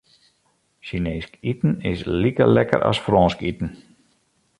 [0.85, 3.69] Sjineesk iten is like lekker as Frânsk iten.